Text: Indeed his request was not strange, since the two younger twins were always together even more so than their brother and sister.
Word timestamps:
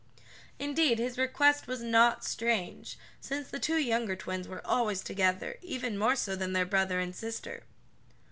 Indeed 0.57 0.97
his 0.97 1.19
request 1.19 1.67
was 1.67 1.83
not 1.83 2.23
strange, 2.25 2.97
since 3.19 3.47
the 3.49 3.59
two 3.59 3.77
younger 3.77 4.15
twins 4.15 4.47
were 4.47 4.65
always 4.65 5.03
together 5.03 5.57
even 5.61 5.95
more 5.95 6.15
so 6.15 6.35
than 6.35 6.53
their 6.53 6.65
brother 6.65 6.99
and 6.99 7.15
sister. 7.15 7.61